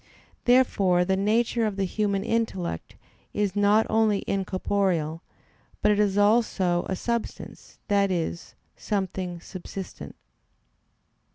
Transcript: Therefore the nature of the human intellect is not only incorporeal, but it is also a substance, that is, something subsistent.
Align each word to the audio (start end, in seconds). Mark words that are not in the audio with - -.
Therefore 0.45 1.05
the 1.05 1.15
nature 1.15 1.63
of 1.67 1.75
the 1.75 1.83
human 1.83 2.23
intellect 2.23 2.95
is 3.35 3.55
not 3.55 3.85
only 3.87 4.23
incorporeal, 4.25 5.21
but 5.83 5.91
it 5.91 5.99
is 5.99 6.17
also 6.17 6.87
a 6.89 6.95
substance, 6.95 7.77
that 7.87 8.09
is, 8.09 8.55
something 8.75 9.39
subsistent. 9.41 10.15